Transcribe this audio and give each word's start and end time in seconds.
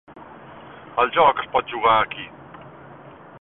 El 1.03 1.13
joc 1.17 1.43
es 1.43 1.51
pot 1.57 1.69
jugar 1.75 1.93
aquí. 2.07 2.27